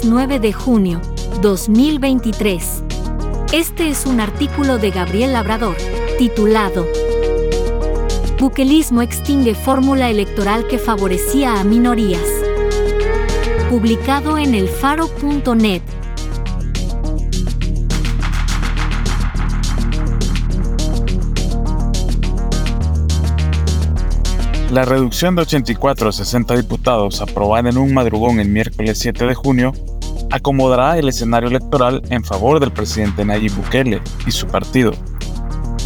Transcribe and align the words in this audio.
Hoy 0.00 0.06
es 0.06 0.10
9 0.10 0.40
de 0.40 0.52
junio, 0.52 1.00
2023. 1.42 2.84
Este 3.52 3.90
es 3.90 4.06
un 4.06 4.20
artículo 4.20 4.78
de 4.78 4.90
Gabriel 4.90 5.32
Labrador, 5.32 5.76
titulado 6.16 6.86
Buquelismo 8.38 9.02
extingue 9.02 9.54
fórmula 9.54 10.08
electoral 10.08 10.66
que 10.68 10.78
favorecía 10.78 11.60
a 11.60 11.64
minorías. 11.64 12.26
Publicado 13.68 14.38
en 14.38 14.54
elfaro.net. 14.54 15.82
La 24.70 24.84
reducción 24.84 25.34
de 25.34 25.42
84 25.42 26.08
a 26.08 26.12
60 26.12 26.56
diputados 26.56 27.20
aprobada 27.20 27.70
en 27.70 27.78
un 27.78 27.92
madrugón 27.92 28.40
el 28.40 28.48
miércoles 28.48 28.98
7 28.98 29.26
de 29.26 29.34
junio 29.34 29.72
acomodará 30.30 30.96
el 30.96 31.08
escenario 31.08 31.48
electoral 31.48 32.02
en 32.10 32.24
favor 32.24 32.60
del 32.60 32.72
presidente 32.72 33.24
Nayib 33.24 33.54
Bukele 33.54 34.00
y 34.26 34.30
su 34.30 34.46
partido, 34.46 34.92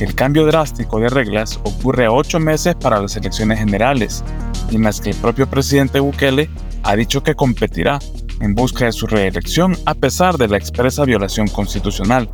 el 0.01 0.15
cambio 0.15 0.45
drástico 0.45 0.99
de 0.99 1.09
reglas 1.09 1.61
ocurre 1.63 2.07
a 2.07 2.13
ocho 2.13 2.41
meses 2.41 2.75
para 2.75 3.01
las 3.01 3.17
elecciones 3.17 3.61
generales, 3.61 4.25
en 4.73 4.83
las 4.83 5.01
que 5.01 5.11
el 5.11 5.17
propio 5.17 5.49
presidente 5.49 6.01
Bukele 6.01 6.51
ha 6.83 6.97
dicho 6.97 7.23
que 7.23 7.37
competirá 7.37 8.01
en 8.41 8.55
busca 8.55 8.87
de 8.87 8.93
su 8.93 9.07
reelección 9.07 9.77
a 9.87 9.95
pesar 9.95 10.37
de 10.37 10.49
la 10.49 10.57
expresa 10.57 11.05
violación 11.05 11.47
constitucional. 11.47 12.29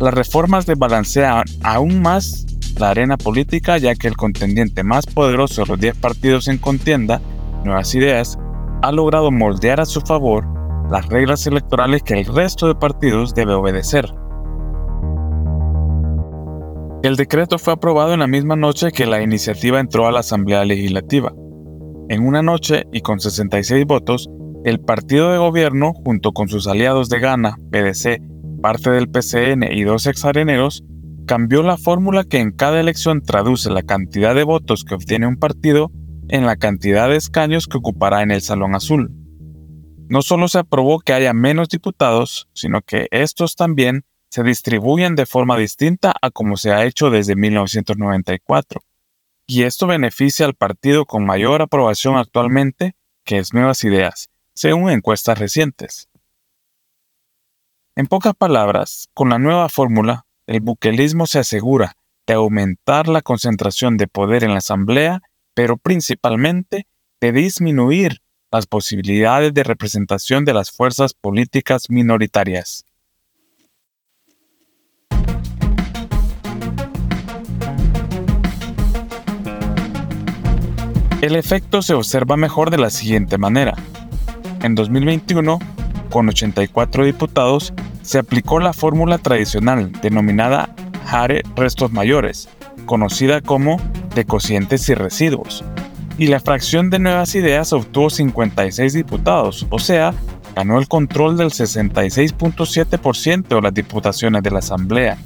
Las 0.00 0.14
reformas 0.14 0.64
desbalancean 0.64 1.44
aún 1.62 2.00
más 2.00 2.46
la 2.78 2.90
arena 2.90 3.16
política 3.16 3.78
ya 3.78 3.94
que 3.94 4.08
el 4.08 4.16
contendiente 4.16 4.82
más 4.82 5.06
poderoso 5.06 5.62
de 5.62 5.68
los 5.68 5.80
10 5.80 5.96
partidos 5.96 6.48
en 6.48 6.58
contienda, 6.58 7.20
Nuevas 7.64 7.94
Ideas, 7.94 8.38
ha 8.82 8.92
logrado 8.92 9.30
moldear 9.30 9.80
a 9.80 9.86
su 9.86 10.00
favor 10.00 10.44
las 10.90 11.06
reglas 11.06 11.46
electorales 11.46 12.02
que 12.02 12.14
el 12.14 12.24
resto 12.26 12.66
de 12.66 12.74
partidos 12.74 13.34
debe 13.34 13.54
obedecer. 13.54 14.06
El 17.02 17.16
decreto 17.16 17.58
fue 17.58 17.74
aprobado 17.74 18.14
en 18.14 18.20
la 18.20 18.26
misma 18.26 18.56
noche 18.56 18.90
que 18.90 19.06
la 19.06 19.22
iniciativa 19.22 19.78
entró 19.78 20.06
a 20.06 20.12
la 20.12 20.20
Asamblea 20.20 20.64
Legislativa. 20.64 21.32
En 22.08 22.26
una 22.26 22.42
noche 22.42 22.84
y 22.92 23.02
con 23.02 23.20
66 23.20 23.84
votos, 23.86 24.28
el 24.64 24.80
partido 24.80 25.30
de 25.30 25.38
gobierno, 25.38 25.92
junto 26.04 26.32
con 26.32 26.48
sus 26.48 26.66
aliados 26.66 27.08
de 27.08 27.20
Ghana, 27.20 27.56
PDC, 27.70 28.20
parte 28.60 28.90
del 28.90 29.08
PCN 29.08 29.64
y 29.70 29.84
dos 29.84 30.06
exareneros, 30.06 30.84
cambió 31.28 31.62
la 31.62 31.76
fórmula 31.76 32.24
que 32.24 32.38
en 32.38 32.52
cada 32.52 32.80
elección 32.80 33.20
traduce 33.20 33.68
la 33.68 33.82
cantidad 33.82 34.34
de 34.34 34.44
votos 34.44 34.82
que 34.82 34.94
obtiene 34.94 35.26
un 35.26 35.36
partido 35.36 35.92
en 36.30 36.46
la 36.46 36.56
cantidad 36.56 37.10
de 37.10 37.16
escaños 37.16 37.66
que 37.66 37.76
ocupará 37.76 38.22
en 38.22 38.30
el 38.30 38.40
Salón 38.40 38.74
Azul. 38.74 39.12
No 40.08 40.22
solo 40.22 40.48
se 40.48 40.60
aprobó 40.60 41.00
que 41.00 41.12
haya 41.12 41.34
menos 41.34 41.68
diputados, 41.68 42.48
sino 42.54 42.80
que 42.80 43.08
estos 43.10 43.56
también 43.56 44.06
se 44.30 44.42
distribuyen 44.42 45.16
de 45.16 45.26
forma 45.26 45.58
distinta 45.58 46.14
a 46.22 46.30
como 46.30 46.56
se 46.56 46.72
ha 46.72 46.86
hecho 46.86 47.10
desde 47.10 47.36
1994. 47.36 48.80
Y 49.46 49.64
esto 49.64 49.86
beneficia 49.86 50.46
al 50.46 50.54
partido 50.54 51.04
con 51.04 51.26
mayor 51.26 51.60
aprobación 51.60 52.16
actualmente, 52.16 52.96
que 53.24 53.36
es 53.36 53.52
Nuevas 53.52 53.84
Ideas, 53.84 54.30
según 54.54 54.88
encuestas 54.88 55.38
recientes. 55.38 56.08
En 57.96 58.06
pocas 58.06 58.34
palabras, 58.34 59.10
con 59.12 59.28
la 59.28 59.38
nueva 59.38 59.68
fórmula, 59.68 60.24
el 60.48 60.60
buquelismo 60.60 61.26
se 61.26 61.38
asegura 61.38 61.94
de 62.26 62.32
aumentar 62.32 63.06
la 63.06 63.20
concentración 63.20 63.98
de 63.98 64.08
poder 64.08 64.44
en 64.44 64.52
la 64.52 64.58
Asamblea, 64.58 65.20
pero 65.52 65.76
principalmente 65.76 66.86
de 67.20 67.32
disminuir 67.32 68.22
las 68.50 68.66
posibilidades 68.66 69.52
de 69.52 69.62
representación 69.62 70.46
de 70.46 70.54
las 70.54 70.70
fuerzas 70.70 71.12
políticas 71.12 71.90
minoritarias. 71.90 72.86
El 81.20 81.36
efecto 81.36 81.82
se 81.82 81.92
observa 81.92 82.38
mejor 82.38 82.70
de 82.70 82.78
la 82.78 82.88
siguiente 82.88 83.36
manera. 83.36 83.74
En 84.62 84.74
2021, 84.74 85.58
con 86.08 86.28
84 86.30 87.04
diputados, 87.04 87.74
se 88.08 88.18
aplicó 88.18 88.58
la 88.58 88.72
fórmula 88.72 89.18
tradicional 89.18 89.92
denominada 90.00 90.74
Hare 91.06 91.42
restos 91.54 91.92
mayores, 91.92 92.48
conocida 92.86 93.42
como 93.42 93.76
de 94.14 94.24
cocientes 94.24 94.88
y 94.88 94.94
residuos, 94.94 95.62
y 96.16 96.28
la 96.28 96.40
fracción 96.40 96.88
de 96.88 97.00
nuevas 97.00 97.34
ideas 97.34 97.70
obtuvo 97.74 98.08
56 98.08 98.94
diputados, 98.94 99.66
o 99.68 99.78
sea, 99.78 100.14
ganó 100.56 100.78
el 100.78 100.88
control 100.88 101.36
del 101.36 101.50
66.7% 101.50 103.46
de 103.46 103.60
las 103.60 103.74
diputaciones 103.74 104.42
de 104.42 104.52
la 104.52 104.60
Asamblea. 104.60 105.18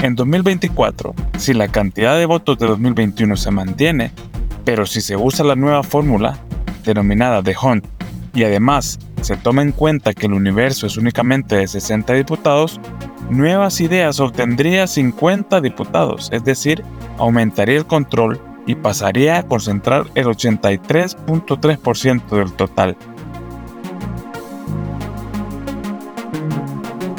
En 0.00 0.16
2024, 0.16 1.14
si 1.38 1.54
la 1.54 1.68
cantidad 1.68 2.18
de 2.18 2.26
votos 2.26 2.58
de 2.58 2.66
2021 2.66 3.38
se 3.38 3.50
mantiene, 3.50 4.12
pero 4.66 4.84
si 4.84 5.00
se 5.00 5.16
usa 5.16 5.46
la 5.46 5.56
nueva 5.56 5.82
fórmula, 5.82 6.36
denominada 6.84 7.40
de 7.40 7.56
Hunt, 7.56 7.86
y 8.34 8.44
además 8.44 8.98
se 9.24 9.36
toma 9.36 9.62
en 9.62 9.72
cuenta 9.72 10.12
que 10.12 10.26
el 10.26 10.34
universo 10.34 10.86
es 10.86 10.96
únicamente 10.96 11.56
de 11.56 11.66
60 11.66 12.12
diputados, 12.12 12.80
Nuevas 13.30 13.80
Ideas 13.80 14.20
obtendría 14.20 14.86
50 14.86 15.62
diputados, 15.62 16.28
es 16.30 16.44
decir, 16.44 16.84
aumentaría 17.18 17.78
el 17.78 17.86
control 17.86 18.40
y 18.66 18.74
pasaría 18.74 19.38
a 19.38 19.42
concentrar 19.42 20.04
el 20.14 20.26
83.3% 20.26 22.28
del 22.28 22.52
total. 22.52 22.96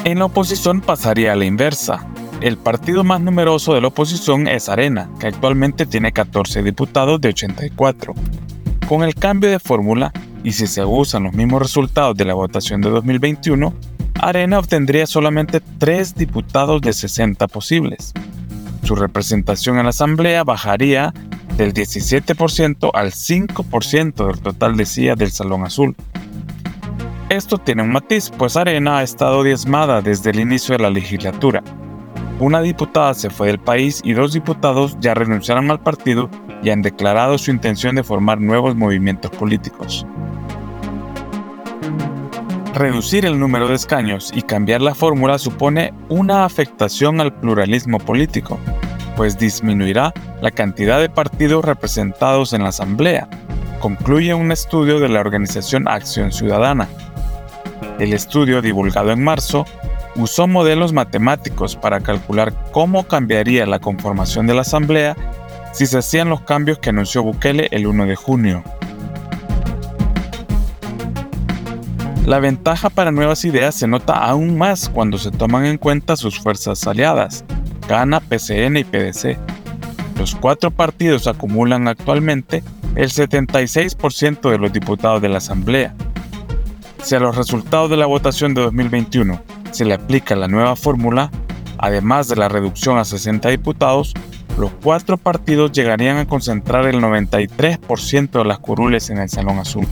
En 0.04 0.20
la 0.20 0.26
oposición 0.26 0.80
pasaría 0.80 1.32
a 1.32 1.36
la 1.36 1.44
inversa, 1.44 2.06
el 2.40 2.58
partido 2.58 3.02
más 3.02 3.20
numeroso 3.20 3.74
de 3.74 3.80
la 3.80 3.88
oposición 3.88 4.46
es 4.46 4.68
Arena, 4.68 5.10
que 5.18 5.26
actualmente 5.26 5.86
tiene 5.86 6.12
14 6.12 6.62
diputados 6.62 7.20
de 7.20 7.30
84. 7.30 8.14
Con 8.86 9.02
el 9.02 9.14
cambio 9.14 9.50
de 9.50 9.58
fórmula, 9.58 10.12
y 10.46 10.52
si 10.52 10.68
se 10.68 10.84
usan 10.84 11.24
los 11.24 11.34
mismos 11.34 11.60
resultados 11.60 12.16
de 12.16 12.24
la 12.24 12.34
votación 12.34 12.80
de 12.80 12.88
2021, 12.88 13.74
Arena 14.20 14.60
obtendría 14.60 15.04
solamente 15.08 15.60
3 15.60 16.14
diputados 16.14 16.80
de 16.82 16.92
60 16.92 17.48
posibles. 17.48 18.12
Su 18.84 18.94
representación 18.94 19.78
en 19.78 19.82
la 19.82 19.90
Asamblea 19.90 20.44
bajaría 20.44 21.12
del 21.56 21.74
17% 21.74 22.92
al 22.94 23.10
5% 23.10 24.26
del 24.28 24.38
total 24.38 24.76
de 24.76 24.86
sillas 24.86 25.18
del 25.18 25.32
Salón 25.32 25.64
Azul. 25.64 25.96
Esto 27.28 27.58
tiene 27.58 27.82
un 27.82 27.90
matiz, 27.90 28.30
pues 28.30 28.56
Arena 28.56 28.98
ha 28.98 29.02
estado 29.02 29.42
diezmada 29.42 30.00
desde 30.00 30.30
el 30.30 30.38
inicio 30.38 30.76
de 30.76 30.82
la 30.84 30.90
legislatura, 30.90 31.64
una 32.38 32.60
diputada 32.60 33.14
se 33.14 33.30
fue 33.30 33.46
del 33.46 33.58
país 33.58 34.02
y 34.04 34.12
dos 34.12 34.34
diputados 34.34 34.98
ya 35.00 35.14
renunciaron 35.14 35.70
al 35.70 35.80
partido 35.80 36.28
y 36.62 36.68
han 36.68 36.82
declarado 36.82 37.38
su 37.38 37.50
intención 37.50 37.96
de 37.96 38.04
formar 38.04 38.42
nuevos 38.42 38.76
movimientos 38.76 39.30
políticos. 39.30 40.06
Reducir 42.76 43.24
el 43.24 43.40
número 43.40 43.68
de 43.68 43.74
escaños 43.74 44.30
y 44.34 44.42
cambiar 44.42 44.82
la 44.82 44.94
fórmula 44.94 45.38
supone 45.38 45.94
una 46.10 46.44
afectación 46.44 47.22
al 47.22 47.32
pluralismo 47.32 47.98
político, 47.98 48.60
pues 49.16 49.38
disminuirá 49.38 50.12
la 50.42 50.50
cantidad 50.50 51.00
de 51.00 51.08
partidos 51.08 51.64
representados 51.64 52.52
en 52.52 52.64
la 52.64 52.68
Asamblea, 52.68 53.30
concluye 53.80 54.34
un 54.34 54.52
estudio 54.52 55.00
de 55.00 55.08
la 55.08 55.20
organización 55.20 55.88
Acción 55.88 56.32
Ciudadana. 56.32 56.86
El 57.98 58.12
estudio, 58.12 58.60
divulgado 58.60 59.10
en 59.10 59.24
marzo, 59.24 59.64
usó 60.14 60.46
modelos 60.46 60.92
matemáticos 60.92 61.76
para 61.76 62.00
calcular 62.00 62.52
cómo 62.72 63.08
cambiaría 63.08 63.64
la 63.64 63.78
conformación 63.78 64.46
de 64.46 64.52
la 64.52 64.60
Asamblea 64.60 65.16
si 65.72 65.86
se 65.86 65.96
hacían 65.96 66.28
los 66.28 66.42
cambios 66.42 66.78
que 66.78 66.90
anunció 66.90 67.22
Bukele 67.22 67.68
el 67.70 67.86
1 67.86 68.04
de 68.04 68.16
junio. 68.16 68.62
La 72.26 72.40
ventaja 72.40 72.90
para 72.90 73.12
nuevas 73.12 73.44
ideas 73.44 73.76
se 73.76 73.86
nota 73.86 74.14
aún 74.14 74.58
más 74.58 74.88
cuando 74.88 75.16
se 75.16 75.30
toman 75.30 75.64
en 75.64 75.78
cuenta 75.78 76.16
sus 76.16 76.40
fuerzas 76.40 76.84
aliadas, 76.84 77.44
GANA, 77.88 78.18
PCN 78.18 78.78
y 78.78 78.82
PDC. 78.82 79.38
Los 80.18 80.34
cuatro 80.34 80.72
partidos 80.72 81.28
acumulan 81.28 81.86
actualmente 81.86 82.64
el 82.96 83.10
76% 83.10 84.50
de 84.50 84.58
los 84.58 84.72
diputados 84.72 85.22
de 85.22 85.28
la 85.28 85.38
Asamblea, 85.38 85.94
Si 87.00 87.14
a 87.14 87.20
los 87.20 87.36
resultados 87.36 87.90
de 87.90 87.96
la 87.96 88.06
votación 88.06 88.54
de 88.54 88.62
2021 88.62 89.40
se 89.70 89.84
le 89.84 89.94
aplica 89.94 90.34
la 90.34 90.48
nueva 90.48 90.74
fórmula, 90.74 91.30
además 91.78 92.26
de 92.26 92.34
la 92.34 92.48
reducción 92.48 92.98
a 92.98 93.04
60 93.04 93.50
diputados, 93.50 94.14
los 94.58 94.72
cuatro 94.82 95.16
partidos 95.16 95.70
llegarían 95.70 96.16
a 96.16 96.26
concentrar 96.26 96.86
el 96.86 97.00
93% 97.00 98.30
de 98.30 98.44
las 98.44 98.58
curules 98.58 99.10
en 99.10 99.18
el 99.18 99.28
Salón 99.28 99.60
Azul. 99.60 99.86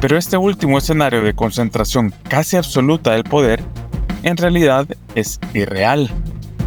Pero 0.00 0.18
este 0.18 0.36
último 0.36 0.78
escenario 0.78 1.22
de 1.22 1.34
concentración 1.34 2.12
casi 2.28 2.56
absoluta 2.56 3.12
del 3.12 3.24
poder 3.24 3.62
en 4.22 4.36
realidad 4.36 4.86
es 5.14 5.40
irreal, 5.54 6.10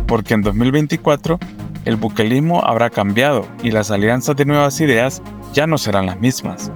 porque 0.08 0.34
en 0.34 0.42
2024 0.42 1.40
el 1.86 1.96
buquelismo 1.96 2.64
habrá 2.66 2.90
cambiado 2.90 3.48
y 3.64 3.72
las 3.72 3.92
alianzas 3.92 4.36
de 4.36 4.46
nuevas 4.46 4.80
ideas 4.82 5.22
ya 5.54 5.68
no 5.68 5.78
serán 5.78 6.06
las 6.06 6.20
mismas. 6.20 6.72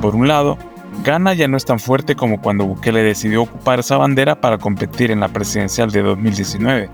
Por 0.00 0.14
un 0.14 0.28
lado, 0.28 0.58
Ghana 1.04 1.34
ya 1.34 1.48
no 1.48 1.56
es 1.56 1.64
tan 1.64 1.78
fuerte 1.78 2.14
como 2.14 2.40
cuando 2.42 2.66
Bukele 2.66 3.02
decidió 3.02 3.42
ocupar 3.42 3.80
esa 3.80 3.96
bandera 3.96 4.40
para 4.40 4.58
competir 4.58 5.10
en 5.10 5.20
la 5.20 5.28
presidencial 5.28 5.90
de 5.90 6.02
2019. 6.02 6.90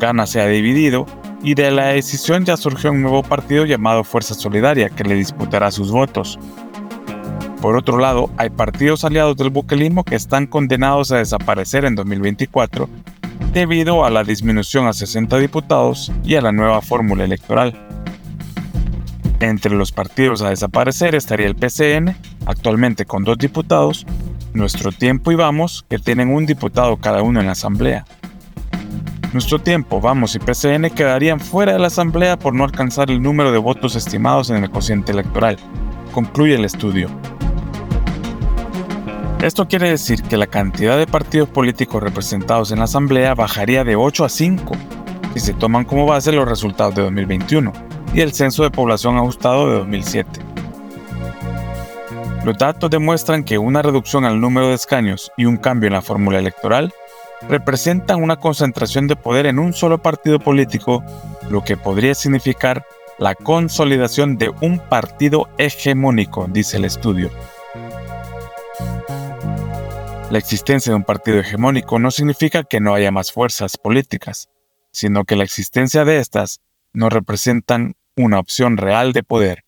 Ghana 0.00 0.26
se 0.26 0.40
ha 0.40 0.46
dividido 0.46 1.06
y 1.42 1.54
de 1.54 1.70
la 1.70 1.88
decisión 1.88 2.44
ya 2.44 2.56
surgió 2.56 2.90
un 2.90 3.02
nuevo 3.02 3.22
partido 3.22 3.64
llamado 3.66 4.02
Fuerza 4.02 4.34
Solidaria 4.34 4.88
que 4.88 5.04
le 5.04 5.14
disputará 5.14 5.70
sus 5.70 5.92
votos. 5.92 6.38
Por 7.64 7.78
otro 7.78 7.96
lado, 7.96 8.28
hay 8.36 8.50
partidos 8.50 9.06
aliados 9.06 9.38
del 9.38 9.48
buquelismo 9.48 10.04
que 10.04 10.16
están 10.16 10.46
condenados 10.46 11.12
a 11.12 11.16
desaparecer 11.16 11.86
en 11.86 11.94
2024 11.94 12.90
debido 13.54 14.04
a 14.04 14.10
la 14.10 14.22
disminución 14.22 14.86
a 14.86 14.92
60 14.92 15.38
diputados 15.38 16.12
y 16.22 16.34
a 16.34 16.42
la 16.42 16.52
nueva 16.52 16.82
fórmula 16.82 17.24
electoral. 17.24 17.74
Entre 19.40 19.74
los 19.74 19.92
partidos 19.92 20.42
a 20.42 20.50
desaparecer 20.50 21.14
estaría 21.14 21.46
el 21.46 21.56
PCN, 21.56 22.14
actualmente 22.44 23.06
con 23.06 23.24
dos 23.24 23.38
diputados, 23.38 24.04
Nuestro 24.52 24.92
Tiempo 24.92 25.32
y 25.32 25.34
Vamos, 25.34 25.86
que 25.88 25.98
tienen 25.98 26.34
un 26.34 26.44
diputado 26.44 26.98
cada 26.98 27.22
uno 27.22 27.40
en 27.40 27.46
la 27.46 27.52
Asamblea. 27.52 28.04
Nuestro 29.32 29.58
Tiempo, 29.58 30.02
Vamos 30.02 30.34
y 30.34 30.38
PCN 30.38 30.90
quedarían 30.90 31.40
fuera 31.40 31.72
de 31.72 31.78
la 31.78 31.86
Asamblea 31.86 32.38
por 32.38 32.54
no 32.54 32.64
alcanzar 32.64 33.10
el 33.10 33.22
número 33.22 33.52
de 33.52 33.58
votos 33.58 33.96
estimados 33.96 34.50
en 34.50 34.62
el 34.62 34.70
cociente 34.70 35.12
electoral, 35.12 35.56
concluye 36.12 36.56
el 36.56 36.66
estudio. 36.66 37.08
Esto 39.44 39.68
quiere 39.68 39.90
decir 39.90 40.22
que 40.22 40.38
la 40.38 40.46
cantidad 40.46 40.96
de 40.96 41.06
partidos 41.06 41.50
políticos 41.50 42.02
representados 42.02 42.72
en 42.72 42.78
la 42.78 42.84
Asamblea 42.84 43.34
bajaría 43.34 43.84
de 43.84 43.94
8 43.94 44.24
a 44.24 44.30
5 44.30 44.74
si 45.34 45.40
se 45.40 45.52
toman 45.52 45.84
como 45.84 46.06
base 46.06 46.32
los 46.32 46.48
resultados 46.48 46.94
de 46.94 47.02
2021 47.02 47.70
y 48.14 48.22
el 48.22 48.32
censo 48.32 48.62
de 48.62 48.70
población 48.70 49.18
ajustado 49.18 49.68
de 49.68 49.76
2007. 49.80 50.40
Los 52.42 52.56
datos 52.56 52.88
demuestran 52.88 53.44
que 53.44 53.58
una 53.58 53.82
reducción 53.82 54.24
al 54.24 54.40
número 54.40 54.68
de 54.68 54.76
escaños 54.76 55.30
y 55.36 55.44
un 55.44 55.58
cambio 55.58 55.88
en 55.88 55.92
la 55.92 56.00
fórmula 56.00 56.38
electoral 56.38 56.94
representan 57.46 58.22
una 58.22 58.36
concentración 58.36 59.08
de 59.08 59.16
poder 59.16 59.44
en 59.44 59.58
un 59.58 59.74
solo 59.74 59.98
partido 59.98 60.38
político, 60.38 61.04
lo 61.50 61.62
que 61.62 61.76
podría 61.76 62.14
significar 62.14 62.86
la 63.18 63.34
consolidación 63.34 64.38
de 64.38 64.48
un 64.62 64.78
partido 64.78 65.50
hegemónico, 65.58 66.48
dice 66.50 66.78
el 66.78 66.86
estudio. 66.86 67.30
La 70.34 70.40
existencia 70.40 70.90
de 70.90 70.96
un 70.96 71.04
partido 71.04 71.38
hegemónico 71.38 72.00
no 72.00 72.10
significa 72.10 72.64
que 72.64 72.80
no 72.80 72.92
haya 72.92 73.12
más 73.12 73.30
fuerzas 73.30 73.76
políticas, 73.76 74.48
sino 74.90 75.22
que 75.22 75.36
la 75.36 75.44
existencia 75.44 76.04
de 76.04 76.18
estas 76.18 76.60
no 76.92 77.08
representan 77.08 77.94
una 78.16 78.40
opción 78.40 78.76
real 78.76 79.12
de 79.12 79.22
poder. 79.22 79.64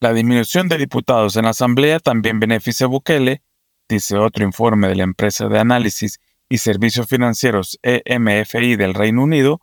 La 0.00 0.12
disminución 0.12 0.66
de 0.66 0.78
diputados 0.78 1.36
en 1.36 1.44
la 1.44 1.50
Asamblea 1.50 2.00
también 2.00 2.40
beneficia 2.40 2.86
a 2.86 2.88
Bukele, 2.88 3.44
dice 3.88 4.16
otro 4.16 4.44
informe 4.44 4.88
de 4.88 4.96
la 4.96 5.04
empresa 5.04 5.46
de 5.46 5.60
análisis 5.60 6.18
y 6.48 6.58
servicios 6.58 7.06
financieros 7.06 7.78
EMFI 7.84 8.74
del 8.74 8.94
Reino 8.94 9.22
Unido, 9.22 9.60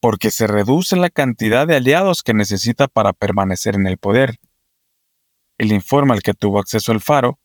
porque 0.00 0.32
se 0.32 0.48
reduce 0.48 0.96
la 0.96 1.10
cantidad 1.10 1.64
de 1.68 1.76
aliados 1.76 2.24
que 2.24 2.34
necesita 2.34 2.88
para 2.88 3.12
permanecer 3.12 3.76
en 3.76 3.86
el 3.86 3.98
poder. 3.98 4.40
El 5.58 5.72
informe 5.72 6.12
al 6.12 6.22
que 6.22 6.34
tuvo 6.34 6.58
acceso 6.58 6.92
el 6.92 7.00
Faro, 7.00 7.38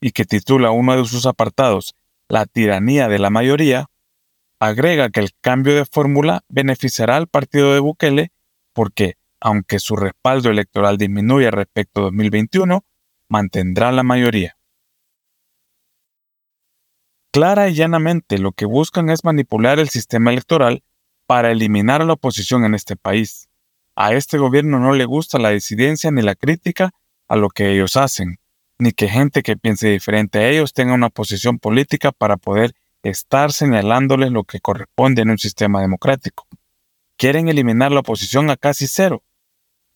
y 0.00 0.12
que 0.12 0.24
titula 0.24 0.70
uno 0.70 0.96
de 0.96 1.04
sus 1.04 1.26
apartados 1.26 1.94
La 2.28 2.46
tiranía 2.46 3.08
de 3.08 3.18
la 3.18 3.30
mayoría, 3.30 3.86
agrega 4.60 5.10
que 5.10 5.20
el 5.20 5.30
cambio 5.40 5.74
de 5.74 5.86
fórmula 5.86 6.44
beneficiará 6.48 7.16
al 7.16 7.26
partido 7.26 7.72
de 7.72 7.80
Bukele 7.80 8.32
porque, 8.74 9.14
aunque 9.40 9.78
su 9.78 9.96
respaldo 9.96 10.50
electoral 10.50 10.98
disminuya 10.98 11.50
respecto 11.50 12.00
a 12.00 12.04
2021, 12.04 12.84
mantendrá 13.28 13.92
la 13.92 14.02
mayoría. 14.02 14.56
Clara 17.32 17.68
y 17.68 17.74
llanamente 17.74 18.38
lo 18.38 18.52
que 18.52 18.66
buscan 18.66 19.10
es 19.10 19.24
manipular 19.24 19.78
el 19.78 19.88
sistema 19.88 20.30
electoral 20.30 20.82
para 21.26 21.50
eliminar 21.50 22.02
a 22.02 22.04
la 22.04 22.14
oposición 22.14 22.64
en 22.64 22.74
este 22.74 22.96
país. 22.96 23.48
A 23.94 24.14
este 24.14 24.38
gobierno 24.38 24.78
no 24.78 24.92
le 24.92 25.04
gusta 25.04 25.38
la 25.38 25.50
disidencia 25.50 26.10
ni 26.10 26.22
la 26.22 26.34
crítica 26.34 26.92
a 27.28 27.36
lo 27.36 27.50
que 27.50 27.72
ellos 27.72 27.96
hacen, 27.96 28.38
ni 28.78 28.92
que 28.92 29.08
gente 29.08 29.42
que 29.42 29.56
piense 29.56 29.88
diferente 29.88 30.38
a 30.38 30.48
ellos 30.48 30.72
tenga 30.72 30.94
una 30.94 31.10
posición 31.10 31.58
política 31.58 32.12
para 32.12 32.36
poder 32.36 32.74
estar 33.02 33.52
señalándoles 33.52 34.32
lo 34.32 34.44
que 34.44 34.60
corresponde 34.60 35.22
en 35.22 35.30
un 35.30 35.38
sistema 35.38 35.80
democrático. 35.80 36.46
Quieren 37.16 37.48
eliminar 37.48 37.92
la 37.92 38.00
oposición 38.00 38.50
a 38.50 38.56
casi 38.56 38.86
cero, 38.86 39.22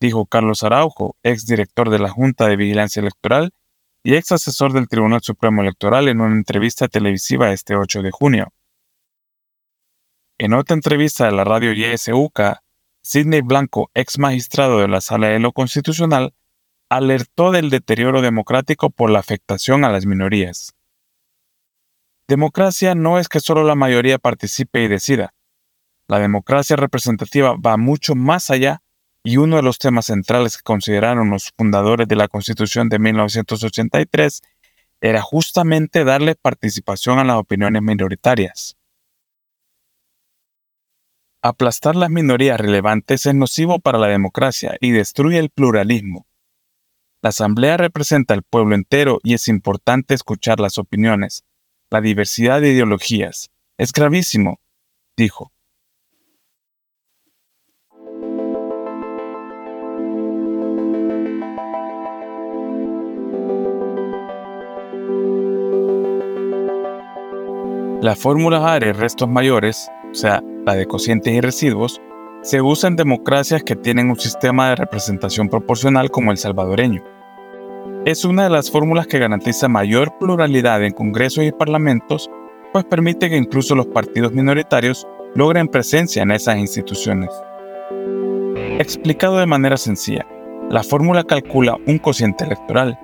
dijo 0.00 0.26
Carlos 0.26 0.62
Araujo, 0.62 1.16
ex 1.22 1.46
director 1.46 1.90
de 1.90 1.98
la 1.98 2.08
Junta 2.08 2.48
de 2.48 2.56
Vigilancia 2.56 3.00
Electoral 3.00 3.52
y 4.02 4.16
ex 4.16 4.32
asesor 4.32 4.72
del 4.72 4.88
Tribunal 4.88 5.20
Supremo 5.22 5.62
Electoral 5.62 6.08
en 6.08 6.20
una 6.20 6.34
entrevista 6.34 6.88
televisiva 6.88 7.52
este 7.52 7.76
8 7.76 8.02
de 8.02 8.10
junio. 8.10 8.52
En 10.38 10.54
otra 10.54 10.74
entrevista 10.74 11.26
de 11.26 11.32
la 11.32 11.44
radio 11.44 11.72
YSUK, 11.72 12.58
Sidney 13.00 13.42
Blanco, 13.42 13.90
ex 13.94 14.18
magistrado 14.18 14.80
de 14.80 14.88
la 14.88 15.00
Sala 15.00 15.28
de 15.28 15.38
lo 15.38 15.52
Constitucional, 15.52 16.34
alertó 16.96 17.52
del 17.52 17.70
deterioro 17.70 18.20
democrático 18.20 18.90
por 18.90 19.10
la 19.10 19.18
afectación 19.18 19.84
a 19.84 19.90
las 19.90 20.04
minorías. 20.04 20.74
Democracia 22.28 22.94
no 22.94 23.18
es 23.18 23.28
que 23.28 23.40
solo 23.40 23.64
la 23.64 23.74
mayoría 23.74 24.18
participe 24.18 24.82
y 24.82 24.88
decida. 24.88 25.32
La 26.06 26.18
democracia 26.18 26.76
representativa 26.76 27.56
va 27.56 27.78
mucho 27.78 28.14
más 28.14 28.50
allá 28.50 28.82
y 29.24 29.38
uno 29.38 29.56
de 29.56 29.62
los 29.62 29.78
temas 29.78 30.06
centrales 30.06 30.58
que 30.58 30.62
consideraron 30.62 31.30
los 31.30 31.52
fundadores 31.56 32.08
de 32.08 32.16
la 32.16 32.28
Constitución 32.28 32.90
de 32.90 32.98
1983 32.98 34.42
era 35.00 35.22
justamente 35.22 36.04
darle 36.04 36.34
participación 36.34 37.18
a 37.18 37.24
las 37.24 37.36
opiniones 37.36 37.80
minoritarias. 37.80 38.76
Aplastar 41.40 41.96
las 41.96 42.10
minorías 42.10 42.60
relevantes 42.60 43.24
es 43.24 43.34
nocivo 43.34 43.80
para 43.80 43.98
la 43.98 44.08
democracia 44.08 44.76
y 44.80 44.90
destruye 44.90 45.38
el 45.38 45.48
pluralismo. 45.48 46.26
La 47.22 47.28
Asamblea 47.28 47.76
representa 47.76 48.34
al 48.34 48.42
pueblo 48.42 48.74
entero 48.74 49.20
y 49.22 49.34
es 49.34 49.46
importante 49.46 50.12
escuchar 50.12 50.58
las 50.58 50.76
opiniones, 50.76 51.44
la 51.88 52.00
diversidad 52.00 52.60
de 52.60 52.72
ideologías. 52.72 53.52
Es 53.78 53.92
gravísimo, 53.92 54.58
dijo. 55.16 55.52
La 68.02 68.16
fórmula 68.16 68.74
ARE 68.74 68.92
restos 68.94 69.28
mayores, 69.28 69.88
o 70.10 70.14
sea, 70.14 70.42
la 70.66 70.74
de 70.74 70.86
cocientes 70.86 71.32
y 71.32 71.40
residuos, 71.40 72.00
se 72.42 72.60
usa 72.60 72.88
en 72.88 72.96
democracias 72.96 73.62
que 73.62 73.76
tienen 73.76 74.10
un 74.10 74.18
sistema 74.18 74.70
de 74.70 74.76
representación 74.76 75.48
proporcional 75.48 76.10
como 76.10 76.32
el 76.32 76.38
salvadoreño. 76.38 77.02
Es 78.04 78.24
una 78.24 78.44
de 78.44 78.50
las 78.50 78.68
fórmulas 78.68 79.06
que 79.06 79.20
garantiza 79.20 79.68
mayor 79.68 80.18
pluralidad 80.18 80.82
en 80.82 80.92
congresos 80.92 81.44
y 81.44 81.52
parlamentos, 81.52 82.28
pues 82.72 82.84
permite 82.84 83.30
que 83.30 83.36
incluso 83.36 83.76
los 83.76 83.86
partidos 83.86 84.32
minoritarios 84.32 85.06
logren 85.36 85.68
presencia 85.68 86.24
en 86.24 86.32
esas 86.32 86.56
instituciones. 86.56 87.30
Explicado 88.80 89.38
de 89.38 89.46
manera 89.46 89.76
sencilla, 89.76 90.26
la 90.68 90.82
fórmula 90.82 91.22
calcula 91.22 91.76
un 91.86 91.98
cociente 91.98 92.44
electoral, 92.44 92.98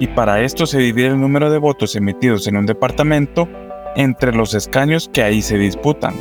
y 0.00 0.06
para 0.06 0.40
esto 0.40 0.64
se 0.64 0.78
divide 0.78 1.08
el 1.08 1.20
número 1.20 1.50
de 1.50 1.58
votos 1.58 1.94
emitidos 1.96 2.46
en 2.46 2.56
un 2.56 2.64
departamento 2.64 3.46
entre 3.94 4.32
los 4.32 4.54
escaños 4.54 5.10
que 5.12 5.22
ahí 5.22 5.42
se 5.42 5.58
disputan. 5.58 6.14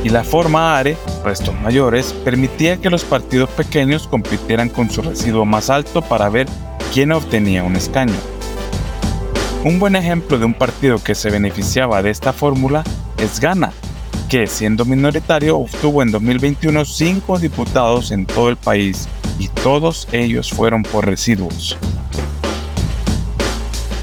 Y 0.03 0.09
la 0.09 0.23
forma 0.23 0.77
ARE, 0.77 0.97
restos 1.23 1.55
mayores, 1.61 2.13
permitía 2.25 2.77
que 2.77 2.89
los 2.89 3.05
partidos 3.05 3.49
pequeños 3.51 4.07
compitieran 4.07 4.69
con 4.69 4.89
su 4.89 5.01
residuo 5.01 5.45
más 5.45 5.69
alto 5.69 6.01
para 6.01 6.27
ver 6.29 6.47
quién 6.93 7.13
obtenía 7.13 7.63
un 7.63 7.77
escaño. 7.77 8.13
Un 9.63 9.79
buen 9.79 9.95
ejemplo 9.95 10.37
de 10.37 10.43
un 10.43 10.53
partido 10.53 11.01
que 11.01 11.15
se 11.15 11.29
beneficiaba 11.29 12.03
de 12.03 12.09
esta 12.09 12.33
fórmula 12.33 12.83
es 13.17 13.39
Ghana, 13.39 13.71
que 14.27 14.45
siendo 14.47 14.83
minoritario 14.83 15.57
obtuvo 15.57 16.01
en 16.01 16.11
2021 16.11 16.83
cinco 16.83 17.39
diputados 17.39 18.11
en 18.11 18.25
todo 18.25 18.49
el 18.49 18.57
país 18.57 19.07
y 19.39 19.47
todos 19.47 20.09
ellos 20.11 20.51
fueron 20.51 20.83
por 20.83 21.05
residuos. 21.05 21.77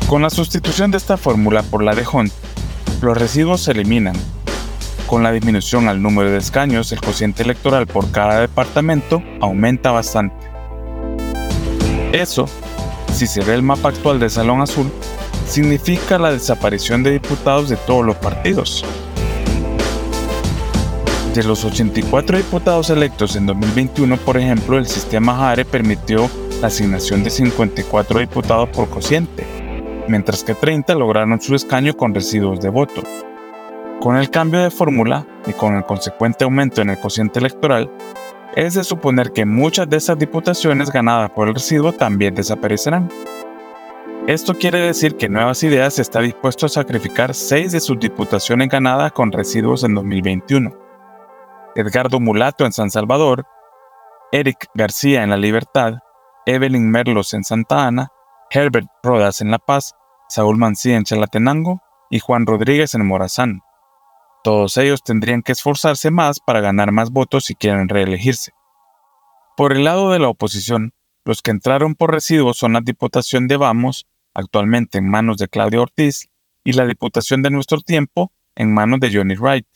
Con 0.07 0.23
la 0.23 0.31
sustitución 0.31 0.91
de 0.91 0.97
esta 0.97 1.19
fórmula 1.19 1.63
por 1.63 1.83
la 1.83 1.95
de 1.95 2.07
Hunt, 2.11 2.33
los 3.03 3.17
residuos 3.17 3.61
se 3.63 3.73
eliminan. 3.73 4.17
Con 5.11 5.25
la 5.25 5.33
disminución 5.33 5.89
al 5.89 6.01
número 6.01 6.31
de 6.31 6.39
escaños, 6.39 6.93
el 6.93 7.01
cociente 7.01 7.43
electoral 7.43 7.89
por 7.89 8.13
cada 8.13 8.43
departamento 8.43 9.21
aumenta 9.41 9.91
bastante. 9.91 10.37
Eso, 12.13 12.47
si 13.13 13.27
se 13.27 13.43
ve 13.43 13.55
el 13.55 13.63
mapa 13.65 13.89
actual 13.89 14.21
del 14.21 14.31
Salón 14.31 14.61
Azul, 14.61 14.89
significa 15.49 16.17
la 16.17 16.31
desaparición 16.31 17.03
de 17.03 17.11
diputados 17.11 17.69
de 17.69 17.77
todos 17.77 18.07
los 18.07 18.15
partidos. 18.19 18.85
De 21.35 21.43
los 21.43 21.65
84 21.65 22.37
diputados 22.37 22.89
electos 22.91 23.35
en 23.35 23.47
2021, 23.47 24.17
por 24.19 24.37
ejemplo, 24.37 24.79
el 24.79 24.87
sistema 24.87 25.35
JARE 25.35 25.65
permitió 25.65 26.31
la 26.61 26.69
asignación 26.69 27.25
de 27.25 27.31
54 27.31 28.21
diputados 28.21 28.69
por 28.69 28.89
cociente, 28.89 29.45
mientras 30.07 30.45
que 30.45 30.55
30 30.55 30.95
lograron 30.95 31.41
su 31.41 31.57
escaño 31.57 31.97
con 31.97 32.15
residuos 32.15 32.61
de 32.61 32.69
votos. 32.69 33.05
Con 34.01 34.17
el 34.17 34.31
cambio 34.31 34.61
de 34.61 34.71
fórmula 34.71 35.27
y 35.47 35.53
con 35.53 35.77
el 35.77 35.85
consecuente 35.85 36.45
aumento 36.45 36.81
en 36.81 36.89
el 36.89 36.99
cociente 36.99 37.39
electoral, 37.39 37.91
es 38.57 38.73
de 38.73 38.83
suponer 38.83 39.33
que 39.33 39.45
muchas 39.45 39.91
de 39.91 39.99
esas 39.99 40.19
diputaciones 40.19 40.91
ganadas 40.91 41.31
por 41.31 41.49
el 41.49 41.55
residuo 41.55 41.93
también 41.93 42.35
desaparecerán. 42.35 43.11
Esto 44.27 44.55
quiere 44.55 44.79
decir 44.79 45.17
que 45.17 45.29
Nuevas 45.29 45.63
Ideas 45.65 45.99
está 45.99 46.21
dispuesto 46.21 46.65
a 46.65 46.71
sacrificar 46.71 47.35
6 47.35 47.73
de 47.73 47.81
sus 47.81 47.99
diputaciones 47.99 48.71
ganadas 48.71 49.13
con 49.13 49.33
residuos 49.33 49.85
en 49.85 49.95
2021. 49.95 50.75
Edgardo 51.77 52.21
Mulato 52.21 52.65
en 52.65 52.73
San 52.73 52.91
Salvador, 52.91 53.47
Eric 54.33 54.69
García 54.75 55.23
en 55.23 55.31
La 55.31 55.37
Libertad, 55.37 55.99
Evelyn 56.47 56.91
Merlos 56.91 57.35
en 57.35 57.45
Santa 57.45 57.87
Ana, 57.87 58.09
Herbert 58.51 58.89
Rodas 59.03 59.43
en 59.43 59.51
La 59.51 59.59
Paz, 59.59 59.95
Saúl 60.31 60.57
Mancía 60.57 60.97
en 60.97 61.05
Chalatenango 61.05 61.83
y 62.09 62.21
Juan 62.21 62.47
Rodríguez 62.47 62.95
en 62.95 63.07
Morazán. 63.07 63.61
Todos 64.43 64.77
ellos 64.79 65.03
tendrían 65.03 65.43
que 65.43 65.53
esforzarse 65.53 66.11
más 66.11 66.41
para 66.41 66.61
ganar 66.61 66.93
más 66.93 67.11
votos 67.11 67.45
si 67.45 67.55
quieren 67.55 67.89
reelegirse. 67.89 68.53
Por 69.57 69.73
el 69.73 69.85
lado 69.85 70.11
de 70.11 70.19
la 70.19 70.29
oposición, 70.29 70.95
los 71.25 71.43
que 71.43 71.51
entraron 71.51 71.95
por 71.95 72.13
residuos 72.13 72.57
son 72.57 72.73
la 72.73 72.81
Diputación 72.81 73.47
de 73.49 73.59
Vamos, 73.59 74.07
actualmente 74.33 74.99
en 74.99 75.09
manos 75.11 75.37
de 75.37 75.49
Claudia 75.49 75.83
Ortiz, 75.83 76.31
y 76.65 76.73
la 76.73 76.87
Diputación 76.87 77.43
de 77.43 77.51
Nuestro 77.51 77.81
Tiempo, 77.81 78.33
en 78.55 78.73
manos 78.73 79.01
de 79.01 79.13
Johnny 79.13 79.35
Wright. 79.35 79.67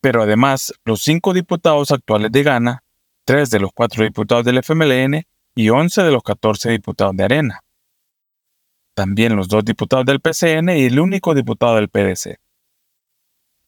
Pero 0.00 0.22
además, 0.22 0.74
los 0.84 1.02
cinco 1.02 1.32
diputados 1.32 1.92
actuales 1.92 2.32
de 2.32 2.42
Ghana, 2.42 2.84
tres 3.24 3.50
de 3.50 3.60
los 3.60 3.70
cuatro 3.72 4.04
diputados 4.04 4.44
del 4.44 4.58
FMLN 4.58 5.22
y 5.54 5.70
11 5.70 6.02
de 6.02 6.10
los 6.10 6.22
14 6.22 6.70
diputados 6.70 7.16
de 7.16 7.24
Arena. 7.24 7.60
También 8.94 9.36
los 9.36 9.48
dos 9.48 9.64
diputados 9.64 10.04
del 10.04 10.20
PCN 10.20 10.70
y 10.70 10.84
el 10.84 11.00
único 11.00 11.34
diputado 11.34 11.76
del 11.76 11.88
PDC. 11.88 12.38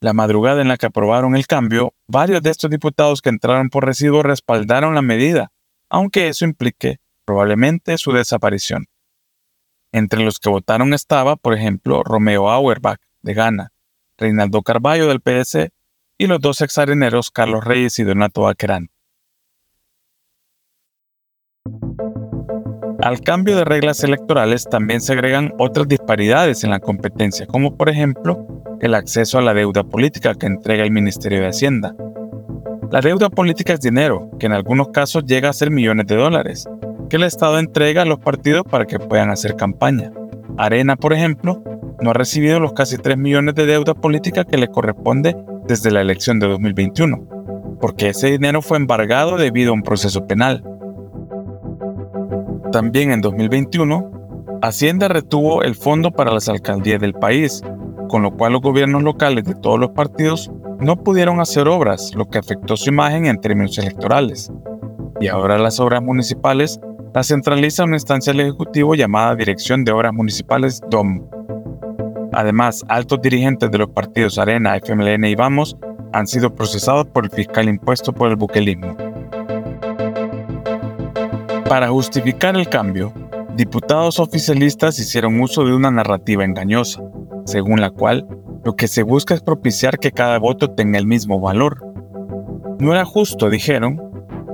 La 0.06 0.12
madrugada 0.12 0.62
en 0.62 0.68
la 0.68 0.76
que 0.76 0.86
aprobaron 0.86 1.34
el 1.34 1.48
cambio, 1.48 1.92
varios 2.06 2.40
de 2.40 2.50
estos 2.50 2.70
diputados 2.70 3.20
que 3.20 3.28
entraron 3.28 3.70
por 3.70 3.84
residuo 3.84 4.22
respaldaron 4.22 4.94
la 4.94 5.02
medida, 5.02 5.50
aunque 5.90 6.28
eso 6.28 6.44
implique 6.44 7.00
probablemente 7.24 7.98
su 7.98 8.12
desaparición. 8.12 8.86
Entre 9.90 10.22
los 10.22 10.38
que 10.38 10.48
votaron 10.48 10.94
estaba, 10.94 11.34
por 11.34 11.54
ejemplo, 11.54 12.04
Romeo 12.04 12.48
Auerbach, 12.48 13.00
de 13.22 13.34
Ghana, 13.34 13.72
Reinaldo 14.16 14.62
Carballo, 14.62 15.08
del 15.08 15.20
PDC, 15.20 15.72
y 16.18 16.28
los 16.28 16.40
dos 16.40 16.60
exareneros 16.60 17.32
Carlos 17.32 17.64
Reyes 17.64 17.98
y 17.98 18.04
Donato 18.04 18.42
Baquerán. 18.42 18.90
Al 23.06 23.20
cambio 23.20 23.54
de 23.54 23.64
reglas 23.64 24.02
electorales 24.02 24.64
también 24.68 25.00
se 25.00 25.12
agregan 25.12 25.54
otras 25.58 25.86
disparidades 25.86 26.64
en 26.64 26.70
la 26.70 26.80
competencia, 26.80 27.46
como 27.46 27.76
por 27.76 27.88
ejemplo 27.88 28.48
el 28.80 28.96
acceso 28.96 29.38
a 29.38 29.42
la 29.42 29.54
deuda 29.54 29.84
política 29.84 30.34
que 30.34 30.46
entrega 30.46 30.82
el 30.82 30.90
Ministerio 30.90 31.40
de 31.40 31.46
Hacienda. 31.46 31.94
La 32.90 33.00
deuda 33.00 33.30
política 33.30 33.74
es 33.74 33.80
dinero, 33.80 34.28
que 34.40 34.46
en 34.46 34.54
algunos 34.54 34.88
casos 34.88 35.24
llega 35.24 35.48
a 35.48 35.52
ser 35.52 35.70
millones 35.70 36.08
de 36.08 36.16
dólares, 36.16 36.68
que 37.08 37.14
el 37.14 37.22
Estado 37.22 37.60
entrega 37.60 38.02
a 38.02 38.06
los 38.06 38.18
partidos 38.18 38.64
para 38.68 38.86
que 38.86 38.98
puedan 38.98 39.30
hacer 39.30 39.54
campaña. 39.54 40.10
Arena, 40.58 40.96
por 40.96 41.12
ejemplo, 41.12 41.62
no 42.00 42.10
ha 42.10 42.14
recibido 42.14 42.58
los 42.58 42.72
casi 42.72 42.98
3 42.98 43.16
millones 43.16 43.54
de 43.54 43.66
deuda 43.66 43.94
política 43.94 44.42
que 44.42 44.58
le 44.58 44.66
corresponde 44.66 45.36
desde 45.68 45.92
la 45.92 46.00
elección 46.00 46.40
de 46.40 46.48
2021, 46.48 47.76
porque 47.80 48.08
ese 48.08 48.32
dinero 48.32 48.62
fue 48.62 48.78
embargado 48.78 49.36
debido 49.36 49.70
a 49.70 49.74
un 49.74 49.82
proceso 49.82 50.26
penal. 50.26 50.64
También 52.76 53.10
en 53.10 53.22
2021, 53.22 54.58
Hacienda 54.60 55.08
retuvo 55.08 55.62
el 55.62 55.76
fondo 55.76 56.10
para 56.10 56.30
las 56.30 56.50
alcaldías 56.50 57.00
del 57.00 57.14
país, 57.14 57.62
con 58.06 58.20
lo 58.20 58.36
cual 58.36 58.52
los 58.52 58.60
gobiernos 58.60 59.02
locales 59.02 59.44
de 59.44 59.54
todos 59.54 59.80
los 59.80 59.92
partidos 59.92 60.52
no 60.78 61.02
pudieron 61.02 61.40
hacer 61.40 61.68
obras, 61.68 62.12
lo 62.14 62.28
que 62.28 62.36
afectó 62.36 62.76
su 62.76 62.90
imagen 62.90 63.24
en 63.24 63.40
términos 63.40 63.78
electorales. 63.78 64.52
Y 65.22 65.28
ahora 65.28 65.56
las 65.56 65.80
obras 65.80 66.02
municipales 66.02 66.78
las 67.14 67.28
centraliza 67.28 67.84
una 67.84 67.96
instancia 67.96 68.34
del 68.34 68.42
Ejecutivo 68.42 68.94
llamada 68.94 69.34
Dirección 69.36 69.82
de 69.82 69.92
Obras 69.92 70.12
Municipales 70.12 70.82
DOM. 70.90 71.26
Además, 72.34 72.84
altos 72.88 73.22
dirigentes 73.22 73.70
de 73.70 73.78
los 73.78 73.88
partidos 73.88 74.36
Arena, 74.36 74.76
FMLN 74.76 75.24
y 75.24 75.34
Vamos 75.34 75.78
han 76.12 76.26
sido 76.26 76.54
procesados 76.54 77.06
por 77.06 77.24
el 77.24 77.30
fiscal 77.30 77.70
impuesto 77.70 78.12
por 78.12 78.28
el 78.28 78.36
buquelismo. 78.36 79.05
Para 81.76 81.90
justificar 81.90 82.56
el 82.56 82.70
cambio, 82.70 83.12
diputados 83.54 84.18
oficialistas 84.18 84.98
hicieron 84.98 85.38
uso 85.38 85.62
de 85.62 85.74
una 85.74 85.90
narrativa 85.90 86.42
engañosa, 86.42 87.02
según 87.44 87.82
la 87.82 87.90
cual 87.90 88.26
lo 88.64 88.76
que 88.76 88.88
se 88.88 89.02
busca 89.02 89.34
es 89.34 89.42
propiciar 89.42 89.98
que 89.98 90.10
cada 90.10 90.38
voto 90.38 90.70
tenga 90.70 90.98
el 90.98 91.06
mismo 91.06 91.38
valor. 91.38 91.84
No 92.78 92.92
era 92.92 93.04
justo, 93.04 93.50
dijeron, 93.50 94.00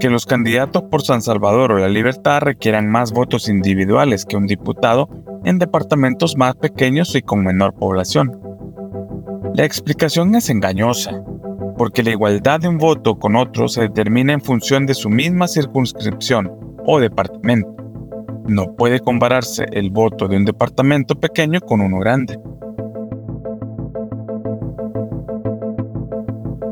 que 0.00 0.11
los 0.11 0.26
candidatos 0.26 0.83
por 0.91 1.02
San 1.02 1.23
Salvador 1.23 1.71
o 1.71 1.79
la 1.79 1.88
Libertad 1.88 2.41
requieran 2.41 2.91
más 2.91 3.12
votos 3.12 3.49
individuales 3.49 4.25
que 4.25 4.37
un 4.37 4.49
diputado 4.49 5.09
en 5.45 5.61
departamentos 5.61 6.37
más 6.37 6.57
pequeños 6.57 7.14
y 7.14 7.23
con 7.23 7.45
menor 7.45 7.73
población. 7.75 8.37
La 9.55 9.64
explicación 9.64 10.35
es 10.35 10.50
engañosa, 10.50 11.23
porque 11.79 12.02
la 12.02 12.11
igualdad 12.11 12.59
de 12.59 12.67
un 12.67 12.79
voto 12.79 13.21
con 13.21 13.37
otro 13.37 13.69
se 13.69 13.83
determina 13.83 14.33
en 14.33 14.41
función 14.41 14.87
de 14.87 14.95
su 14.95 15.09
misma 15.09 15.47
circunscripción 15.47 16.62
o 16.87 17.01
departamento. 17.01 17.75
No 18.47 18.75
puede 18.75 19.01
compararse 19.01 19.67
el 19.73 19.91
voto 19.91 20.29
de 20.29 20.37
un 20.37 20.45
departamento 20.45 21.15
pequeño 21.15 21.61
con 21.61 21.81
uno 21.81 21.99
grande. 21.99 22.39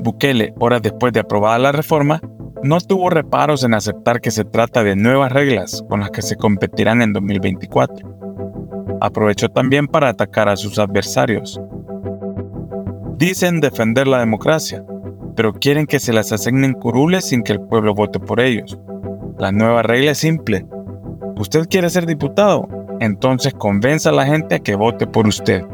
Bukele, 0.02 0.54
horas 0.58 0.82
después 0.82 1.12
de 1.12 1.20
aprobada 1.20 1.58
la 1.58 1.72
reforma, 1.72 2.20
no 2.62 2.78
tuvo 2.80 3.08
reparos 3.08 3.64
en 3.64 3.74
aceptar 3.74 4.20
que 4.20 4.30
se 4.30 4.44
trata 4.44 4.82
de 4.82 4.96
nuevas 4.96 5.32
reglas 5.32 5.84
con 5.88 6.00
las 6.00 6.10
que 6.10 6.22
se 6.22 6.36
competirán 6.36 7.00
en 7.00 7.12
2024. 7.12 8.98
Aprovechó 9.00 9.48
también 9.48 9.86
para 9.86 10.08
atacar 10.08 10.48
a 10.48 10.56
sus 10.56 10.78
adversarios. 10.78 11.60
Dicen 13.16 13.60
defender 13.60 14.08
la 14.08 14.18
democracia, 14.18 14.84
pero 15.36 15.54
quieren 15.54 15.86
que 15.86 16.00
se 16.00 16.12
las 16.12 16.32
asignen 16.32 16.74
curules 16.74 17.26
sin 17.26 17.42
que 17.42 17.52
el 17.52 17.60
pueblo 17.60 17.94
vote 17.94 18.18
por 18.18 18.40
ellos. 18.40 18.78
La 19.40 19.50
nueva 19.50 19.82
regla 19.82 20.12
es 20.12 20.18
simple. 20.18 20.64
¿Usted 21.36 21.66
quiere 21.68 21.90
ser 21.90 22.06
diputado? 22.06 22.68
entonces 23.00 23.54
convenza 23.54 24.10
a 24.10 24.12
la 24.12 24.26
gente 24.26 24.56
a 24.56 24.58
que 24.60 24.76
vote 24.76 25.06
por 25.06 25.26
usted. 25.26 25.64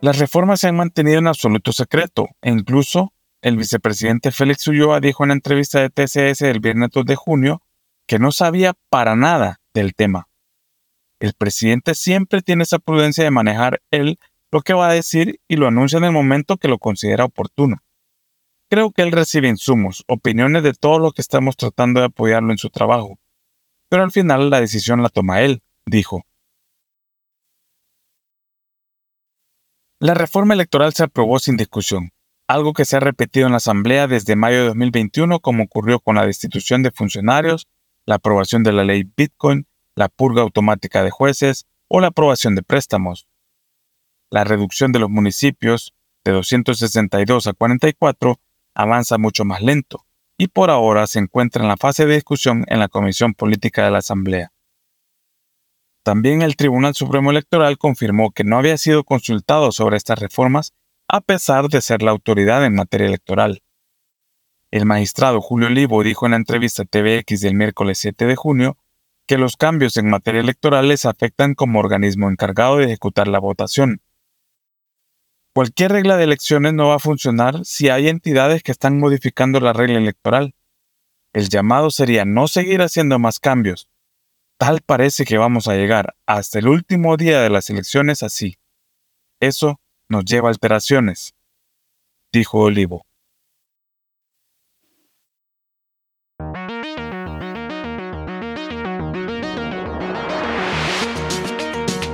Las 0.00 0.18
reformas 0.18 0.60
se 0.60 0.68
han 0.68 0.76
mantenido 0.76 1.18
en 1.18 1.26
absoluto 1.26 1.72
secreto 1.72 2.28
e 2.40 2.50
incluso 2.50 3.12
el 3.42 3.56
vicepresidente 3.56 4.30
Félix 4.30 4.66
Ulloa 4.68 5.00
dijo 5.00 5.24
en 5.24 5.28
la 5.28 5.34
entrevista 5.34 5.80
de 5.80 5.90
TCS 5.90 6.42
el 6.42 6.60
viernes 6.60 6.90
2 6.92 7.04
de 7.04 7.16
junio 7.16 7.62
que 8.06 8.20
no 8.20 8.30
sabía 8.30 8.74
para 8.88 9.16
nada 9.16 9.60
del 9.74 9.94
tema. 9.94 10.28
El 11.20 11.34
presidente 11.34 11.96
siempre 11.96 12.42
tiene 12.42 12.62
esa 12.62 12.78
prudencia 12.78 13.24
de 13.24 13.32
manejar 13.32 13.82
él 13.90 14.18
lo 14.52 14.60
que 14.62 14.72
va 14.72 14.88
a 14.88 14.94
decir 14.94 15.40
y 15.48 15.56
lo 15.56 15.66
anuncia 15.66 15.98
en 15.98 16.04
el 16.04 16.12
momento 16.12 16.56
que 16.56 16.68
lo 16.68 16.78
considera 16.78 17.24
oportuno. 17.24 17.82
Creo 18.70 18.90
que 18.90 19.02
él 19.02 19.12
recibe 19.12 19.48
insumos, 19.48 20.04
opiniones 20.08 20.62
de 20.62 20.74
todo 20.74 20.98
lo 20.98 21.12
que 21.12 21.22
estamos 21.22 21.56
tratando 21.56 22.00
de 22.00 22.06
apoyarlo 22.06 22.52
en 22.52 22.58
su 22.58 22.68
trabajo. 22.68 23.18
Pero 23.88 24.02
al 24.02 24.12
final 24.12 24.50
la 24.50 24.60
decisión 24.60 25.02
la 25.02 25.08
toma 25.08 25.40
él, 25.40 25.62
dijo. 25.86 26.22
La 30.00 30.12
reforma 30.14 30.52
electoral 30.52 30.92
se 30.92 31.04
aprobó 31.04 31.38
sin 31.38 31.56
discusión, 31.56 32.10
algo 32.46 32.74
que 32.74 32.84
se 32.84 32.96
ha 32.96 33.00
repetido 33.00 33.46
en 33.46 33.52
la 33.52 33.56
Asamblea 33.56 34.06
desde 34.06 34.36
mayo 34.36 34.58
de 34.58 34.66
2021 34.66 35.40
como 35.40 35.64
ocurrió 35.64 35.98
con 35.98 36.16
la 36.16 36.26
destitución 36.26 36.82
de 36.82 36.90
funcionarios, 36.90 37.66
la 38.04 38.16
aprobación 38.16 38.62
de 38.62 38.72
la 38.72 38.84
ley 38.84 39.04
Bitcoin, 39.16 39.66
la 39.94 40.08
purga 40.08 40.42
automática 40.42 41.02
de 41.02 41.10
jueces 41.10 41.66
o 41.88 42.00
la 42.00 42.08
aprobación 42.08 42.54
de 42.54 42.62
préstamos. 42.62 43.26
La 44.30 44.44
reducción 44.44 44.92
de 44.92 44.98
los 44.98 45.08
municipios 45.08 45.94
de 46.24 46.32
262 46.32 47.46
a 47.46 47.54
44 47.54 48.38
avanza 48.78 49.18
mucho 49.18 49.44
más 49.44 49.60
lento 49.60 50.06
y 50.38 50.46
por 50.46 50.70
ahora 50.70 51.06
se 51.08 51.18
encuentra 51.18 51.62
en 51.62 51.68
la 51.68 51.76
fase 51.76 52.06
de 52.06 52.14
discusión 52.14 52.64
en 52.68 52.78
la 52.78 52.88
Comisión 52.88 53.34
Política 53.34 53.84
de 53.84 53.90
la 53.90 53.98
Asamblea. 53.98 54.52
También 56.04 56.42
el 56.42 56.56
Tribunal 56.56 56.94
Supremo 56.94 57.32
Electoral 57.32 57.76
confirmó 57.76 58.30
que 58.30 58.44
no 58.44 58.56
había 58.56 58.78
sido 58.78 59.02
consultado 59.02 59.72
sobre 59.72 59.96
estas 59.96 60.20
reformas 60.20 60.72
a 61.08 61.20
pesar 61.20 61.68
de 61.68 61.80
ser 61.80 62.02
la 62.02 62.12
autoridad 62.12 62.64
en 62.64 62.76
materia 62.76 63.08
electoral. 63.08 63.62
El 64.70 64.86
magistrado 64.86 65.40
Julio 65.40 65.66
Olivo 65.66 66.02
dijo 66.04 66.26
en 66.26 66.32
la 66.32 66.36
entrevista 66.36 66.84
TVX 66.84 67.40
del 67.40 67.54
miércoles 67.54 67.98
7 67.98 68.26
de 68.26 68.36
junio 68.36 68.78
que 69.26 69.38
los 69.38 69.56
cambios 69.56 69.96
en 69.96 70.08
materia 70.08 70.40
electoral 70.40 70.88
les 70.88 71.04
afectan 71.04 71.54
como 71.54 71.80
organismo 71.80 72.30
encargado 72.30 72.76
de 72.76 72.84
ejecutar 72.84 73.26
la 73.26 73.40
votación, 73.40 74.02
Cualquier 75.58 75.90
regla 75.90 76.16
de 76.16 76.22
elecciones 76.22 76.72
no 76.72 76.86
va 76.86 76.94
a 76.94 76.98
funcionar 77.00 77.64
si 77.64 77.88
hay 77.88 78.08
entidades 78.08 78.62
que 78.62 78.70
están 78.70 79.00
modificando 79.00 79.58
la 79.58 79.72
regla 79.72 79.98
electoral. 79.98 80.54
El 81.32 81.48
llamado 81.48 81.90
sería 81.90 82.24
no 82.24 82.46
seguir 82.46 82.80
haciendo 82.80 83.18
más 83.18 83.40
cambios. 83.40 83.88
Tal 84.56 84.82
parece 84.82 85.24
que 85.24 85.36
vamos 85.36 85.66
a 85.66 85.74
llegar 85.74 86.14
hasta 86.26 86.60
el 86.60 86.68
último 86.68 87.16
día 87.16 87.42
de 87.42 87.50
las 87.50 87.70
elecciones 87.70 88.22
así. 88.22 88.54
Eso 89.40 89.80
nos 90.08 90.24
lleva 90.24 90.46
a 90.46 90.52
alteraciones, 90.52 91.34
dijo 92.32 92.60
Olivo. 92.60 93.07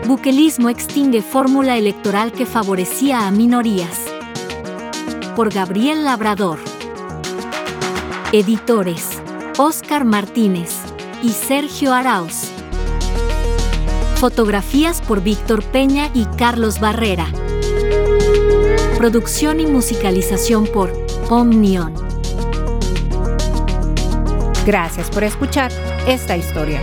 Buquelismo 0.06 0.68
extingue 0.68 1.22
fórmula 1.22 1.78
electoral 1.78 2.30
que 2.30 2.44
favorecía 2.44 3.26
a 3.26 3.30
minorías. 3.30 4.02
Por 5.34 5.50
Gabriel 5.50 6.04
Labrador. 6.04 6.58
Editores. 8.30 9.22
Oscar 9.56 10.04
Martínez 10.04 10.74
y 11.22 11.30
Sergio 11.30 11.94
Arauz. 11.94 12.50
Fotografías 14.16 15.00
por 15.00 15.22
Víctor 15.22 15.64
Peña 15.64 16.10
y 16.12 16.26
Carlos 16.36 16.80
Barrera. 16.80 17.26
Producción 18.98 19.58
y 19.58 19.66
musicalización 19.66 20.66
por 20.66 20.92
Omnion. 21.30 21.94
Gracias 24.66 25.08
por 25.08 25.24
escuchar 25.24 25.72
esta 26.06 26.36
historia. 26.36 26.82